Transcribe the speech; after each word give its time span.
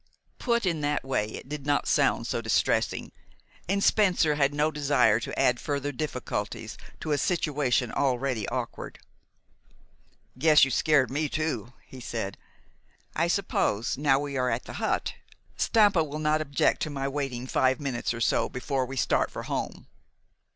Put 0.39 0.65
in 0.65 0.81
that 0.81 1.05
way, 1.05 1.27
it 1.29 1.47
did 1.47 1.67
not 1.67 1.87
sound 1.87 2.25
so 2.25 2.41
distressing. 2.41 3.11
And 3.69 3.83
Spencer 3.83 4.33
had 4.33 4.51
no 4.51 4.71
desire 4.71 5.19
to 5.19 5.39
add 5.39 5.59
further 5.59 5.91
difficulties 5.91 6.75
to 7.01 7.11
a 7.11 7.19
situation 7.19 7.91
already 7.91 8.47
awkward. 8.49 8.97
"Guess 10.39 10.65
you 10.65 10.71
scared 10.71 11.11
me 11.11 11.29
too," 11.29 11.73
he 11.85 11.99
said. 11.99 12.39
"I 13.15 13.27
suppose, 13.27 13.95
now 13.95 14.17
we 14.17 14.37
are 14.37 14.49
at 14.49 14.65
the 14.65 14.73
hut, 14.81 15.13
Stampa 15.55 16.03
will 16.03 16.17
not 16.17 16.41
object 16.41 16.81
to 16.81 16.89
my 16.89 17.07
waiting 17.07 17.45
five 17.45 17.79
minutes 17.79 18.11
or 18.11 18.21
so 18.21 18.49
before 18.49 18.87
we 18.87 18.97
start 18.97 19.29
for 19.29 19.43
home." 19.43 19.85